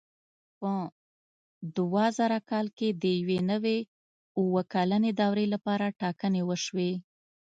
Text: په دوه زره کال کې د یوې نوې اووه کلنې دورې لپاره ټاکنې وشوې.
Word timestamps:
په 0.59 0.71
دوه 1.77 2.05
زره 2.17 2.39
کال 2.49 2.67
کې 2.77 2.87
د 3.01 3.03
یوې 3.19 3.39
نوې 3.51 3.79
اووه 4.39 4.61
کلنې 4.73 5.11
دورې 5.21 5.45
لپاره 5.53 5.93
ټاکنې 6.01 6.41
وشوې. 6.49 6.91